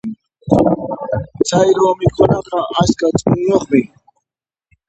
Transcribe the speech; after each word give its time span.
Chayru 1.47 1.87
mikhunaqa 1.99 2.57
askha 2.81 3.07
ch'uñuyuqmi. 3.19 3.81